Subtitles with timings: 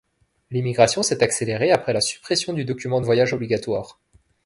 [0.49, 3.99] L’immigration s’est accélérée après la suppression du document de voyage obligatoire.